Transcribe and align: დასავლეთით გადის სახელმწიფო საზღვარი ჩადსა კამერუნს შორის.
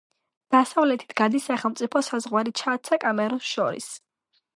დასავლეთით 0.53 1.11
გადის 1.19 1.45
სახელმწიფო 1.51 2.01
საზღვარი 2.07 2.53
ჩადსა 2.61 2.99
კამერუნს 3.05 3.51
შორის. 3.51 3.91